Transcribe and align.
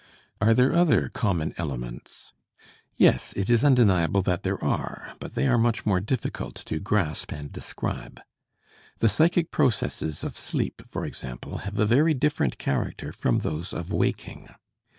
Are 0.41 0.55
there 0.55 0.73
other 0.75 1.09
common 1.09 1.53
elements? 1.57 2.33
Yes, 2.95 3.33
it 3.33 3.51
is 3.51 3.63
undeniable 3.63 4.23
that 4.23 4.41
there 4.41 4.57
are, 4.63 5.13
but 5.19 5.35
they 5.35 5.47
are 5.47 5.59
much 5.59 5.85
more 5.85 5.99
difficult 5.99 6.55
to 6.55 6.79
grasp 6.79 7.31
and 7.31 7.51
describe. 7.51 8.19
The 8.97 9.09
psychic 9.09 9.51
processes 9.51 10.23
of 10.23 10.39
sleep, 10.39 10.81
for 10.87 11.05
example, 11.05 11.59
have 11.67 11.77
a 11.77 11.85
very 11.85 12.15
different 12.15 12.57
character 12.57 13.11
from 13.11 13.37
those 13.41 13.73
of 13.73 13.93
waking. 13.93 14.49